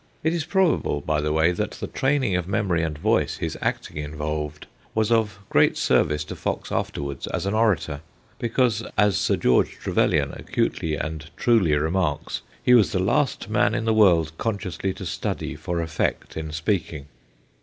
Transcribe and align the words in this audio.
It 0.23 0.33
is 0.33 0.45
probable, 0.45 0.99
by 1.01 1.21
the 1.21 1.31
way, 1.31 1.51
that 1.51 1.73
the 1.73 1.85
training 1.85 2.35
of 2.35 2.47
memory 2.47 2.81
and 2.81 2.97
voice 2.97 3.37
his 3.37 3.55
acting 3.61 3.97
involved 3.97 4.65
was 4.95 5.11
of 5.11 5.37
great 5.49 5.77
service 5.77 6.23
to 6.23 6.35
Fox 6.35 6.71
afterwards 6.71 7.27
as 7.27 7.45
an 7.45 7.53
orator, 7.53 8.01
because, 8.39 8.83
as 8.97 9.15
Sir 9.15 9.35
George 9.35 9.73
Trevelyan 9.77 10.33
acutely 10.33 10.95
and 10.95 11.29
truly 11.37 11.75
remarks, 11.75 12.41
he 12.63 12.73
was 12.73 12.91
the 12.93 12.97
last 12.97 13.47
man 13.47 13.75
in 13.75 13.85
the 13.85 13.93
world 13.93 14.31
consciously 14.39 14.91
to 14.95 15.05
study 15.05 15.55
for 15.55 15.79
effect 15.81 16.35
in 16.35 16.51
speaking. 16.51 17.05